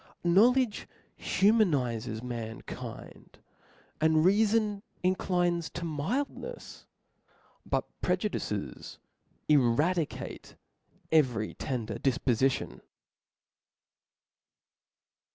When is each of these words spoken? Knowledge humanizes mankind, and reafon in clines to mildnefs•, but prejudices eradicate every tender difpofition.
Knowledge 0.23 0.87
humanizes 1.15 2.23
mankind, 2.23 3.37
and 4.01 4.25
reafon 4.25 4.81
in 5.03 5.15
clines 5.15 5.71
to 5.73 5.83
mildnefs•, 5.85 6.57
but 7.67 7.85
prejudices 8.01 8.97
eradicate 9.47 10.55
every 11.11 11.53
tender 11.53 11.97
difpofition. 11.99 12.81